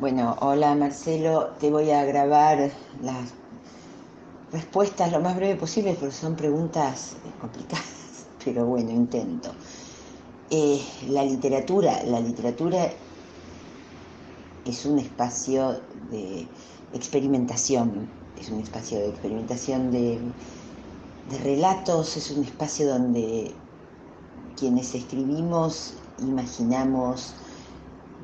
[0.00, 3.32] Bueno, hola Marcelo, te voy a grabar las
[4.50, 9.52] respuestas lo más breve posible porque son preguntas complicadas, pero bueno, intento.
[10.50, 12.90] Eh, la literatura, la literatura
[14.64, 15.80] es un espacio
[16.10, 16.48] de
[16.92, 18.08] experimentación,
[18.40, 20.18] es un espacio de experimentación de
[21.44, 23.54] relatos, es un espacio donde
[24.56, 27.34] quienes escribimos imaginamos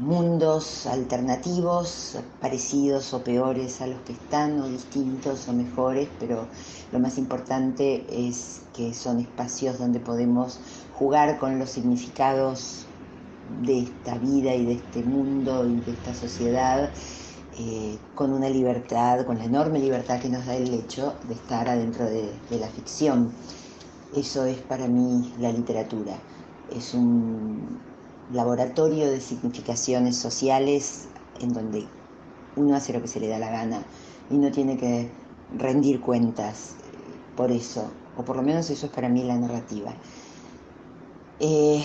[0.00, 6.46] mundos alternativos, parecidos o peores a los que están, o distintos o mejores, pero
[6.90, 10.58] lo más importante es que son espacios donde podemos
[10.94, 12.86] jugar con los significados
[13.62, 16.90] de esta vida y de este mundo y de esta sociedad
[17.58, 21.68] eh, con una libertad, con la enorme libertad que nos da el hecho de estar
[21.68, 23.32] adentro de, de la ficción.
[24.16, 26.14] Eso es para mí la literatura.
[26.74, 27.89] Es un
[28.32, 31.08] laboratorio de significaciones sociales
[31.40, 31.86] en donde
[32.56, 33.82] uno hace lo que se le da la gana
[34.30, 35.10] y no tiene que
[35.56, 36.74] rendir cuentas
[37.36, 39.92] por eso, o por lo menos eso es para mí la narrativa.
[41.40, 41.82] Eh,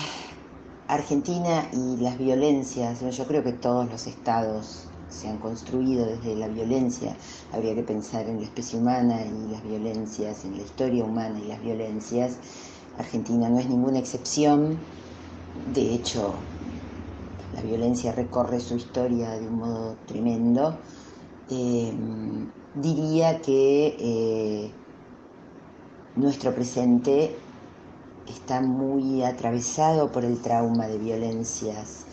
[0.88, 6.48] Argentina y las violencias, yo creo que todos los estados se han construido desde la
[6.48, 7.16] violencia,
[7.52, 11.48] habría que pensar en la especie humana y las violencias, en la historia humana y
[11.48, 12.36] las violencias.
[12.98, 14.78] Argentina no es ninguna excepción,
[15.72, 16.34] de hecho,
[17.54, 20.78] la violencia recorre su historia de un modo tremendo.
[21.50, 21.92] Eh,
[22.74, 24.70] diría que eh,
[26.16, 27.36] nuestro presente
[28.28, 32.04] está muy atravesado por el trauma de violencias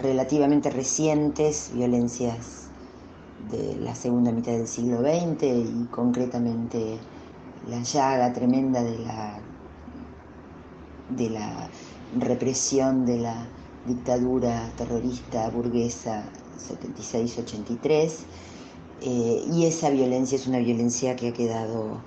[0.00, 2.68] relativamente recientes, violencias
[3.50, 6.98] de la segunda mitad del siglo XX y concretamente
[7.68, 9.38] la llaga tremenda de la,
[11.10, 11.68] de la
[12.18, 13.46] represión de la
[13.86, 16.24] dictadura terrorista burguesa
[16.58, 18.10] 76-83
[19.02, 22.02] eh, y esa violencia es una violencia que ha quedado,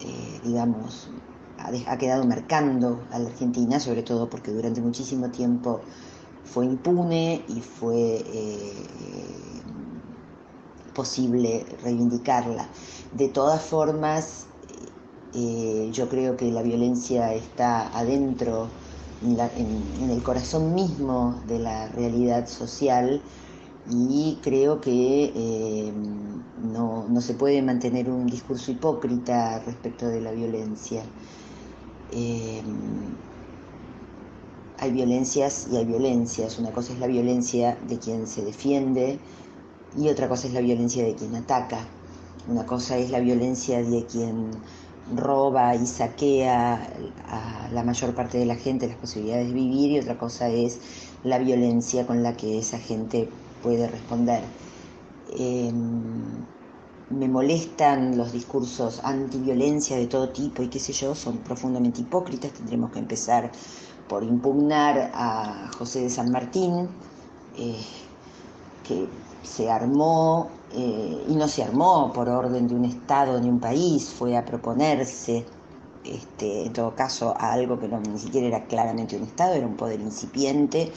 [0.00, 1.08] eh, digamos,
[1.58, 5.80] ha, quedado marcando a la Argentina, sobre todo porque durante muchísimo tiempo
[6.44, 8.72] fue impune y fue eh,
[10.94, 12.68] posible reivindicarla.
[13.12, 14.46] De todas formas,
[15.92, 18.68] yo creo que la violencia está adentro
[19.22, 23.20] en, el corazón mismo de la realidad social
[23.90, 25.92] y creo que eh,
[26.62, 31.02] no, se puede mantener un discurso hipócrita respecto de la violencia.
[32.12, 32.62] Eh,
[34.78, 36.58] hay violencias y hay violencias.
[36.58, 39.18] Una cosa es la violencia de quien se defiende
[39.98, 41.86] y otra cosa es la violencia de quien ataca.
[42.48, 44.50] Una cosa es la violencia de quien
[45.14, 46.88] roba y saquea
[47.28, 50.78] a la mayor parte de la gente las posibilidades de vivir y otra cosa es
[51.24, 53.28] la violencia con la que esa gente
[53.62, 54.42] puede responder.
[55.38, 56.46] Em,
[57.10, 62.52] me molestan los discursos antiviolencia de todo tipo y qué sé yo, son profundamente hipócritas,
[62.52, 63.50] tendremos que empezar
[64.08, 66.88] por impugnar a José de San Martín,
[67.56, 67.80] eh,
[68.82, 69.08] que
[69.42, 74.08] se armó eh, y no se armó por orden de un Estado ni un país,
[74.10, 75.44] fue a proponerse,
[76.04, 79.76] este, en todo caso, a algo que ni siquiera era claramente un Estado, era un
[79.76, 80.92] poder incipiente,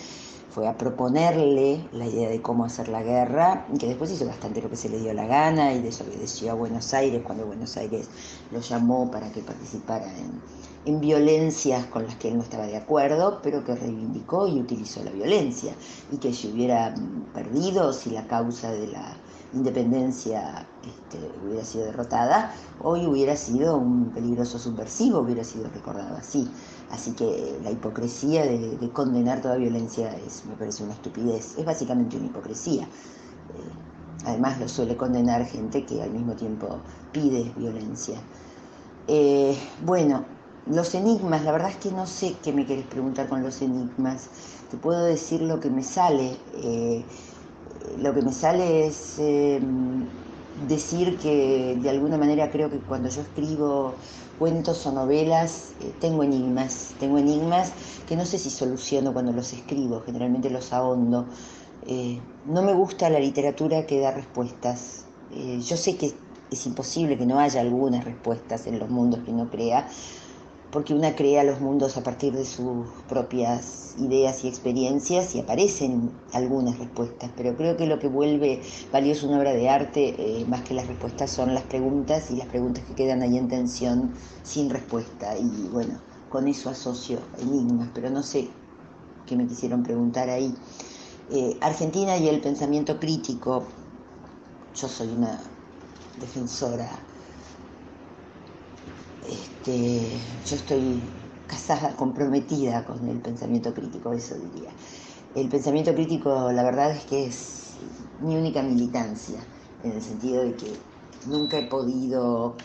[0.54, 4.70] fue a proponerle la idea de cómo hacer la guerra, que después hizo bastante lo
[4.70, 8.08] que se le dio la gana y desobedeció a Buenos Aires cuando Buenos Aires
[8.52, 10.44] lo llamó para que participara en,
[10.86, 15.04] en violencias con las que él no estaba de acuerdo, pero que reivindicó y utilizó
[15.04, 15.74] la violencia,
[16.12, 16.94] y que si hubiera
[17.34, 19.23] perdido, si la causa de la
[19.54, 26.50] independencia este, hubiera sido derrotada, hoy hubiera sido un peligroso subversivo, hubiera sido recordado así.
[26.92, 32.18] Así que la hipocresía de, condenar toda violencia es, me parece una estupidez, es básicamente
[32.18, 32.84] una hipocresía.
[32.84, 32.88] Eh,
[34.26, 36.80] además lo suele condenar gente que al mismo tiempo
[37.12, 38.18] pide violencia.
[39.08, 40.26] Eh, bueno,
[40.68, 44.30] los enigmas, la verdad es que no sé qué me querés preguntar con los enigmas.
[44.72, 46.38] Te puedo decir lo que me sale.
[46.56, 47.04] Eh,
[48.00, 50.06] lo que me sale es em,
[50.68, 53.96] decir que de alguna manera creo que cuando yo escribo
[54.40, 57.72] cuentos o novelas eh, tengo enigmas, tengo enigmas
[58.08, 61.26] que no sé si soluciono cuando los escribo, generalmente los ahondo.
[61.86, 65.06] Eh, no me gusta la literatura que da respuestas.
[65.32, 66.14] Eh, yo sé que
[66.52, 69.88] es imposible que no haya algunas respuestas en los mundos que uno crea,
[70.74, 76.12] porque una crea los mundos a partir de sus propias ideas y experiencias y aparecen
[76.34, 80.64] algunas respuestas, pero creo que lo que vuelve valioso una obra de arte, eh, más
[80.64, 84.72] que las respuestas, son las preguntas y las preguntas que quedan ahí en tensión sin
[84.72, 85.38] respuesta.
[85.38, 88.48] Y bueno, con eso asocio enigmas, pero no sé
[89.28, 90.56] qué me quisieron preguntar ahí.
[91.32, 93.64] Eh, Argentina y el pensamiento crítico,
[94.76, 95.40] yo soy una
[96.20, 96.90] defensora,
[99.28, 101.02] este, yo estoy
[101.48, 104.72] casada, comprometida con el pensamiento crítico, eso diría.
[105.36, 107.78] El pensamiento crítico, la verdad es que es
[108.20, 109.40] mi única militancia,
[109.84, 110.72] en el sentido de que
[111.26, 112.56] nunca he podido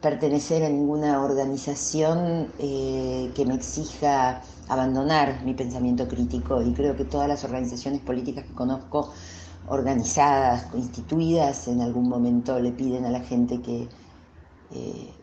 [0.00, 7.04] pertenecer a ninguna organización eh, que me exija abandonar mi pensamiento crítico y creo que
[7.04, 9.12] todas las organizaciones políticas que conozco,
[9.66, 13.88] organizadas, instituidas, en algún momento le piden a la gente que
[14.70, 15.17] eh,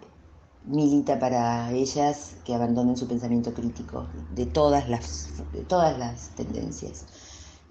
[0.67, 7.05] milita para ellas que abandonen su pensamiento crítico de todas las, de todas las tendencias.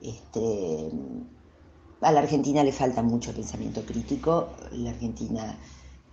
[0.00, 0.90] Este,
[2.00, 5.58] a la Argentina le falta mucho pensamiento crítico, la Argentina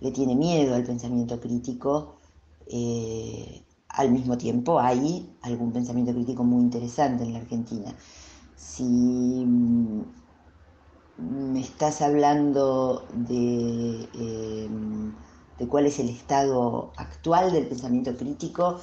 [0.00, 2.20] le tiene miedo al pensamiento crítico.
[2.66, 7.94] Eh, al mismo tiempo hay algún pensamiento crítico muy interesante en la Argentina.
[8.54, 8.84] Si
[9.46, 10.02] mm,
[11.16, 15.16] me estás hablando de, em,
[15.62, 18.80] de cuál es el estado actual del pensamiento crítico,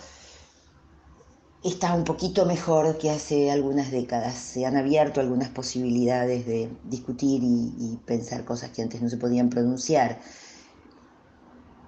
[1.61, 4.35] está un poquito mejor que hace algunas décadas.
[4.35, 9.49] Se han abierto algunas posibilidades de discutir y, pensar cosas que antes no se podían
[9.49, 10.21] pronunciar,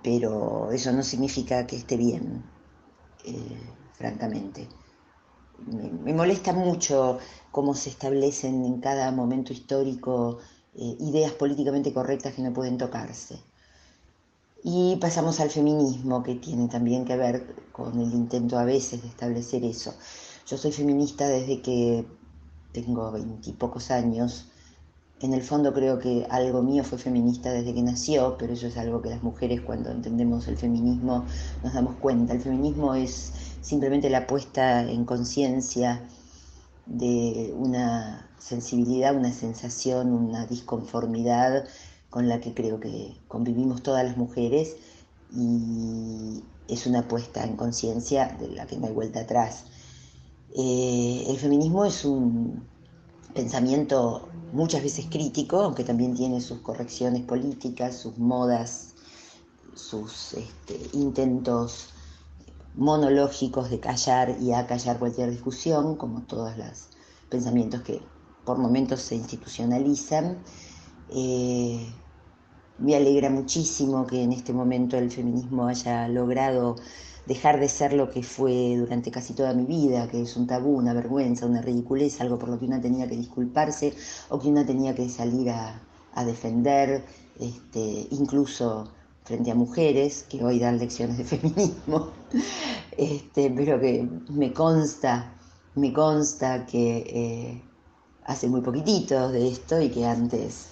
[0.04, 2.44] pero eso no significa que esté bien,
[3.24, 3.58] eh,
[3.94, 4.68] francamente.
[6.04, 7.20] Me, molesta mucho
[7.52, 10.40] cómo se establecen en cada momento histórico
[10.76, 13.51] eh, ideas políticamente correctas que no pueden tocarse.
[14.64, 19.08] Y pasamos al feminismo, que tiene también que ver con el intento a veces de
[19.08, 19.94] establecer eso.
[20.48, 22.06] Yo soy feminista desde que
[22.72, 24.48] tengo veintipocos años.
[25.20, 28.78] En el fondo creo que algo mío fue feminista desde que nació, pero eso es
[28.78, 31.26] algo que las mujeres cuando entendemos el feminismo
[31.64, 32.34] nos damos cuenta.
[32.34, 36.08] El feminismo es simplemente la puesta en conciencia
[36.86, 41.66] de una sensibilidad, una sensación, una disconformidad
[42.12, 44.76] con la que creo que convivimos todas las mujeres
[45.34, 49.66] y es una puesta en conciencia de la que no hay vuelta atrás.
[50.54, 52.68] Eh, el feminismo es un
[53.34, 58.94] pensamiento muchas veces crítico, aunque también tiene sus correcciones políticas, sus modas,
[59.74, 61.90] sus este, intentos
[62.76, 66.90] monológicos de callar y acallar cualquier discusión, como todos los
[67.30, 68.02] pensamientos que
[68.44, 70.44] por momentos se institucionalizan.
[71.12, 71.86] Eh,
[72.80, 76.78] me alegra muchísimo que en este momento el feminismo haya logrado
[77.28, 80.78] dejar de ser lo que fue durante casi toda mi vida, que es un tabú,
[80.78, 83.94] una vergüenza, una ridiculez, algo por lo que una tenía que disculparse
[84.30, 85.82] o que una tenía que salir a,
[86.26, 87.06] defender,
[87.40, 88.92] este, incluso
[89.24, 92.10] frente a mujeres que hoy dan lecciones de feminismo,
[92.98, 95.34] este, pero que me consta,
[95.76, 97.62] me consta que eh,
[98.26, 100.72] hace muy poquitito de esto y que antes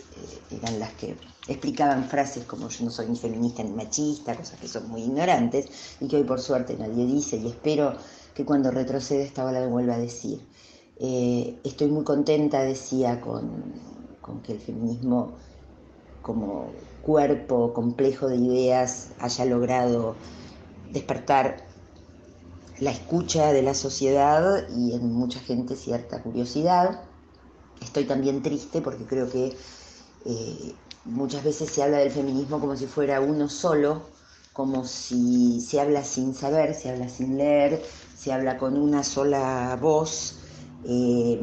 [0.52, 1.16] eran las que
[1.48, 5.68] explicaban frases como yo no soy ni feminista ni machista, cosas que son muy ignorantes
[6.00, 7.96] y que hoy por suerte nadie dice y espero
[8.34, 10.40] que cuando retroceda esta ola lo vuelva a decir.
[11.02, 13.74] Eh, estoy muy contenta, decía, con,
[14.22, 15.34] con que el feminismo
[16.22, 16.72] como
[17.02, 20.16] cuerpo complejo de ideas haya logrado
[20.92, 21.66] despertar
[22.80, 27.02] la escucha de la sociedad y en mucha gente cierta curiosidad.
[27.82, 29.56] Estoy también triste porque creo que
[30.26, 34.02] eh, muchas veces se habla del feminismo como si fuera uno solo,
[34.54, 37.82] como si se habla sin saber, se habla sin leer,
[38.16, 40.40] se habla con una sola voz.
[40.84, 41.42] Eh,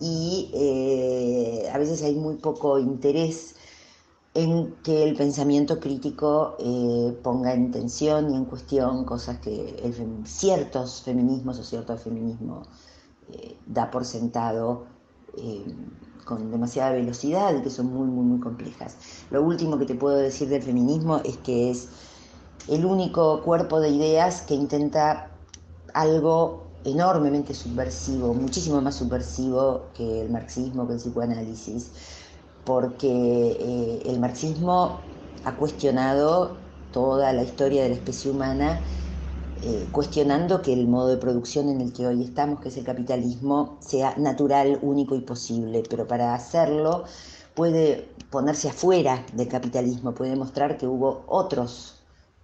[0.00, 3.54] y eh, a veces hay muy poco interés
[4.32, 6.56] en que el pensamiento crítico
[7.22, 9.92] ponga en tensión y en cuestión cosas que
[10.24, 12.62] ciertos feminismos o cierto feminismo
[13.66, 14.86] da por sentado
[16.24, 18.96] con demasiada velocidad y que son muy, muy, muy complejas.
[19.30, 21.88] Lo último que te puedo decir del feminismo es que es
[22.68, 25.30] el único cuerpo de ideas que intenta
[25.94, 31.92] algo enormemente subversivo, muchísimo más subversivo que el marxismo, que el psicoanálisis,
[32.64, 33.08] porque
[33.60, 35.00] eh, el marxismo
[35.44, 36.58] ha cuestionado
[36.90, 38.82] toda la historia de la especie humana
[39.62, 42.84] eh, cuestionando que el modo de producción en el que hoy estamos, que es el
[42.84, 47.04] capitalismo, sea natural, único y posible, pero para hacerlo
[47.54, 51.96] puede ponerse afuera del capitalismo, puede mostrar que hubo otros,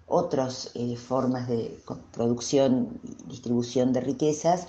[0.07, 1.83] otras eh, formas de
[2.13, 4.69] producción y distribución de riquezas,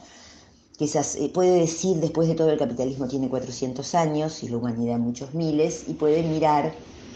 [0.77, 4.99] que eh, puede decir después de todo el capitalismo tiene 400 años y la humanidad
[4.99, 6.75] muchos miles, y puede mirar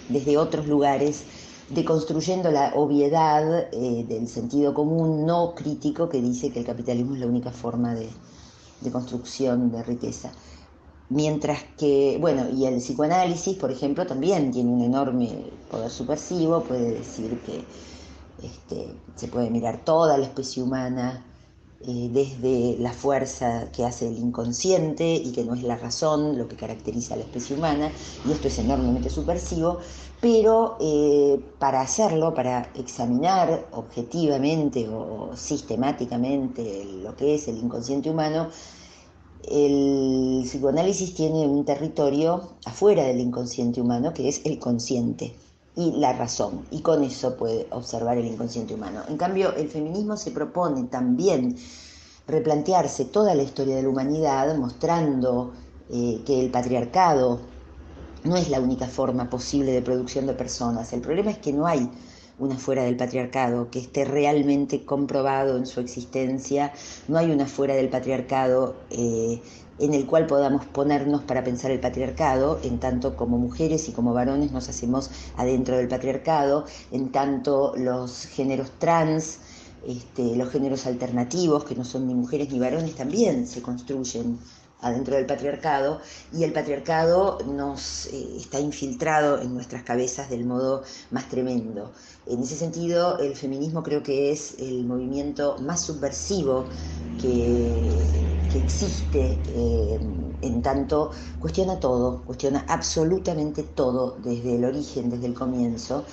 [0.10, 1.26] desde otros lugares
[1.74, 7.22] deconstruyendo la obviedad eh, del sentido común no crítico que dice que el capitalismo es
[7.22, 8.10] la única forma de,
[8.82, 10.32] de construcción de riqueza.
[11.10, 15.30] Mientras que, bueno, y el psicoanálisis, por ejemplo, también tiene un enorme
[15.70, 17.64] poder subversivo, puede decir que
[18.46, 21.26] este, se puede mirar toda la especie humana
[21.88, 26.48] eh, desde la fuerza que hace el inconsciente y que no es la razón lo
[26.48, 27.92] que caracteriza a la especie humana,
[28.26, 29.80] y esto es enormemente subversivo,
[30.20, 38.50] pero eh, para hacerlo, para examinar objetivamente o sistemáticamente lo que es el inconsciente humano,
[39.44, 45.36] el psicoanálisis tiene un territorio afuera del inconsciente humano que es el consciente
[45.76, 49.02] y la razón, y con eso puede observar el inconsciente humano.
[49.08, 51.56] En cambio, el feminismo se propone también
[52.28, 55.54] replantearse toda la historia de la humanidad, mostrando
[55.90, 57.40] eh, que el patriarcado
[58.24, 60.94] no es la única forma posible de producción de personas.
[60.94, 61.90] El problema es que no hay
[62.40, 66.74] una fuera del patriarcado que esté realmente comprobado en su existencia,
[67.08, 69.42] no hay una fuera del patriarcado eh,
[69.82, 74.14] en el cual podamos ponernos para pensar el patriarcado, en tanto como mujeres y como
[74.14, 79.40] varones nos hacemos adentro del patriarcado, en tanto los géneros trans,
[79.88, 84.38] este, los géneros alternativos, que no son ni mujeres ni varones, también se construyen
[84.82, 90.84] adentro del patriarcado y el patriarcado nos eh, está infiltrado en nuestras cabezas del modo
[91.12, 91.92] más tremendo.
[92.26, 96.66] En ese sentido, el feminismo creo que es el movimiento más subversivo
[97.20, 100.00] que, existe, eh,
[100.42, 106.06] en tanto cuestiona todo, cuestiona absolutamente todo desde el origen, desde el comienzo,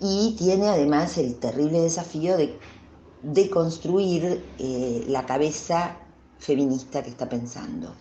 [0.00, 2.58] y tiene además el terrible desafío de
[3.22, 5.96] deconstruir eh, la cabeza
[6.38, 7.94] feminista que está pensando,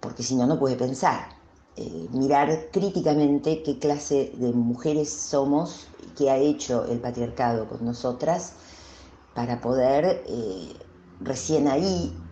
[0.00, 1.36] porque si no, no puede pensar.
[1.76, 5.86] Eh, mirar críticamente qué clase de mujeres somos,
[6.16, 8.54] qué ha hecho el patriarcado con nosotras,
[9.34, 10.24] para poder
[11.20, 12.27] recién ahí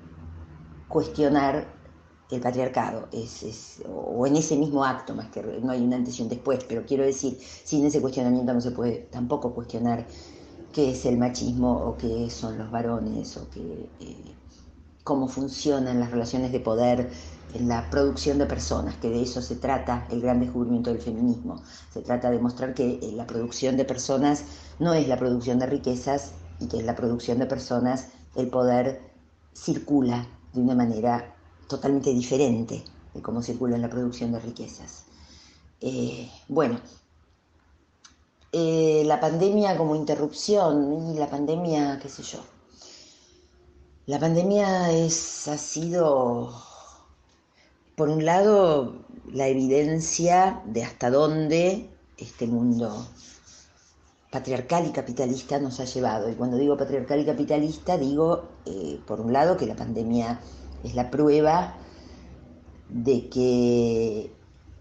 [0.89, 1.75] cuestionar
[2.31, 6.23] el patriarcado, es, o en ese mismo acto, más que no hay una antes y
[6.23, 10.07] un después, pero quiero decir, sin ese cuestionamiento no se puede tampoco cuestionar
[10.73, 14.35] qué es el machismo o qué son los varones o qué, eh,
[15.05, 17.11] cómo funcionan las relaciones de poder
[17.55, 21.63] en la producción de personas, que de eso se trata el gran descubrimiento del feminismo.
[21.93, 24.43] Se trata de mostrar que eh, la producción de personas
[24.81, 29.01] no es la producción de riquezas y que en la producción de personas el poder
[29.55, 31.35] circula de una manera
[31.69, 32.83] totalmente diferente
[33.15, 35.05] de cómo circula en la producción de riquezas.
[35.81, 36.81] Eh, bueno,
[38.53, 42.41] eh, la pandemia como interrupción y la pandemia, qué sé yo.
[44.07, 46.53] La pandemia es, ha sido
[47.97, 48.95] por un lado,
[49.33, 53.07] la evidencia de hasta dónde este mundo
[54.31, 56.31] patriarcal y capitalista nos ha llevado.
[56.31, 60.41] Y cuando digo patriarcal y capitalista, digo, eh, por un lado, que la pandemia
[60.85, 61.77] es la prueba
[62.89, 64.31] de que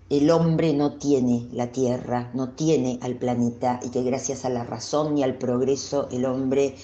[0.10, 4.64] el hombre no tiene la tierra, no tiene al planeta y que gracias a la
[4.64, 6.76] razón y al progreso el hombre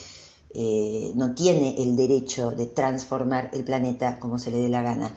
[0.53, 5.15] eh, no tiene el derecho de transformar el planeta como se le dé la gana.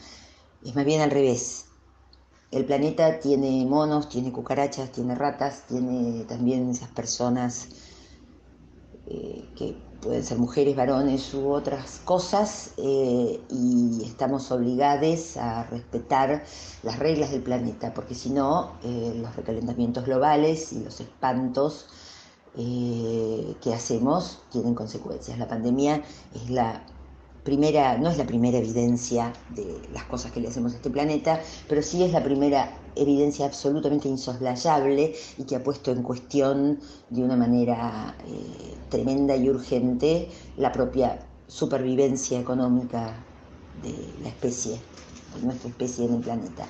[0.65, 1.64] Es más bien al revés.
[2.55, 7.67] El planeta tiene monos, tiene cucarachas, tiene ratas, tiene también esas personas
[9.09, 16.45] eh, que pueden ser mujeres, varones u otras cosas, eh, y estamos obligados a respetar
[16.85, 21.87] las reglas del planeta, porque si no, eh, los recalentamientos globales y los espantos
[22.55, 25.41] que hacemos tienen consecuencias.
[25.41, 26.87] La pandemia es la
[27.45, 31.41] primera, no es la primera evidencia de las cosas que le hacemos a este planeta,
[31.69, 37.23] pero sí es la primera evidencia absolutamente insoslayable y que ha puesto en cuestión de
[37.23, 43.15] una manera eh, tremenda y urgente la propia supervivencia económica
[43.83, 44.81] de la especie,
[45.37, 46.67] de nuestra especie en el planeta.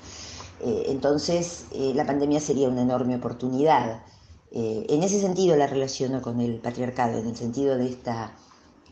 [0.61, 4.03] Eh, entonces, eh, la pandemia sería una enorme oportunidad.
[4.57, 8.37] en ese sentido la relaciono con el patriarcado, en el sentido de esta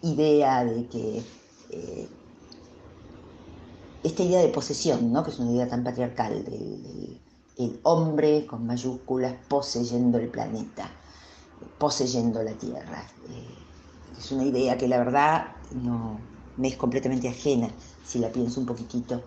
[0.02, 1.22] idea de que
[1.72, 2.08] eh,
[4.02, 5.24] esta idea de posesión, ¿no?
[5.24, 7.20] que es una idea tan patriarcal, del,
[7.58, 10.90] el hombre con mayúsculas poseyendo el planeta,
[11.78, 13.06] poseyendo la tierra.
[13.28, 16.18] Eh, es una idea que la verdad no
[16.56, 17.70] me es completamente ajena,
[18.04, 19.22] si la pienso un poquitito.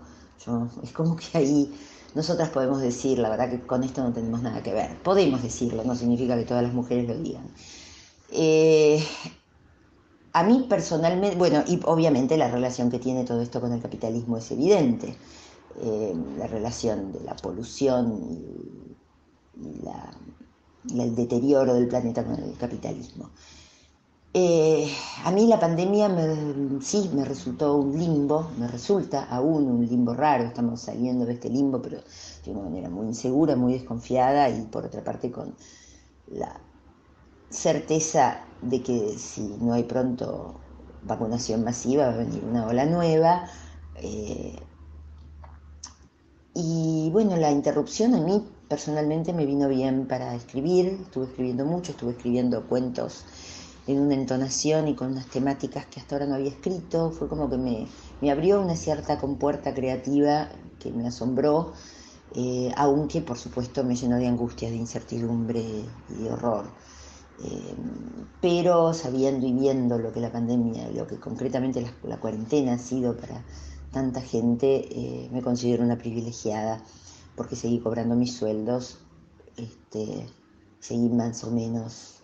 [0.84, 1.74] es como que ahí
[2.14, 5.02] nosotras podemos decir, la verdad que con esto no tenemos nada que ver.
[5.04, 7.48] Podemos decirlo, no significa que todas las mujeres lo digan.
[8.32, 9.04] Eh,
[10.36, 14.36] a mí personalmente, bueno, y obviamente la relación que tiene todo esto con el capitalismo
[14.36, 15.16] es evidente,
[15.82, 18.66] eh, la relación de la polución y,
[21.00, 23.30] el deterioro del planeta con el capitalismo.
[24.34, 24.92] Eh,
[25.24, 26.14] a mí la pandemia
[26.82, 31.50] sí me resultó un limbo, me resulta aún un limbo raro, estamos saliendo de este
[31.50, 32.02] limbo, pero
[32.44, 35.56] de una manera muy insegura, muy desconfiada y por otra parte con
[36.28, 36.60] la
[37.50, 40.60] certeza de que si no hay pronto
[41.04, 43.46] vacunación masiva va a venir una ola nueva.
[43.96, 44.56] Eh,
[46.54, 51.92] y bueno, la interrupción a mí personalmente me vino bien para escribir, estuve escribiendo mucho,
[51.92, 53.26] estuve escribiendo cuentos
[53.88, 57.50] en una entonación y con unas temáticas que hasta ahora no había escrito, fue como
[57.50, 60.50] que me, abrió una cierta compuerta creativa
[60.80, 61.74] que me asombró,
[62.34, 66.66] eh, aunque por supuesto me llenó de angustia, de incertidumbre y de horror.
[67.44, 67.76] Eh,
[68.42, 73.18] pero sabiendo y viendo lo que la pandemia, lo que concretamente la, cuarentena ha sido
[73.18, 73.44] para
[73.92, 76.84] tanta gente, eh, me considero una privilegiada
[77.36, 79.00] porque seguí cobrando mis sueldos,
[79.58, 80.28] este,
[80.80, 82.22] seguí más o menos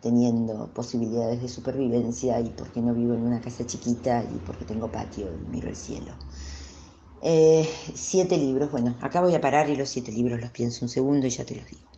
[0.00, 4.90] teniendo posibilidades de supervivencia y porque no vivo en una casa chiquita y porque tengo
[4.90, 6.12] patio y miro el cielo.
[7.22, 10.88] Eh, siete libros, bueno, acá voy a parar y los siete libros los pienso un
[10.88, 11.95] segundo y ya te los digo.